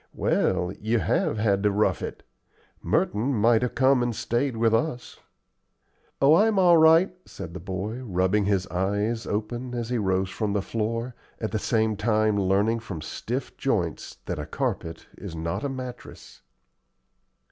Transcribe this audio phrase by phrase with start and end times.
[0.15, 2.23] Well, you HAVE had to rough it.
[2.81, 5.19] Merton might have come and stayed with us."
[6.19, 10.53] "Oh, I'm all right," said the boy, rubbing his eyes open as he rose from
[10.53, 15.63] the floor, at the same time learning from stiff joints that a carpet is not
[15.63, 16.41] a mattress.